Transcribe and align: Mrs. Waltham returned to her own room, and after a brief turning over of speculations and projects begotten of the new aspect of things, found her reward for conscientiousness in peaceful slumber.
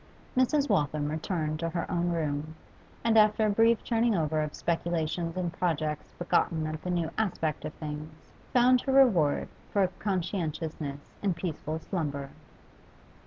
Mrs. 0.35 0.67
Waltham 0.67 1.11
returned 1.11 1.59
to 1.59 1.69
her 1.69 1.85
own 1.91 2.09
room, 2.09 2.55
and 3.03 3.19
after 3.19 3.45
a 3.45 3.51
brief 3.51 3.83
turning 3.83 4.15
over 4.15 4.41
of 4.41 4.55
speculations 4.55 5.37
and 5.37 5.53
projects 5.53 6.15
begotten 6.17 6.65
of 6.65 6.81
the 6.81 6.89
new 6.89 7.11
aspect 7.19 7.65
of 7.65 7.73
things, 7.75 8.31
found 8.51 8.81
her 8.81 8.93
reward 8.93 9.47
for 9.71 9.85
conscientiousness 9.99 11.11
in 11.21 11.35
peaceful 11.35 11.77
slumber. 11.77 12.31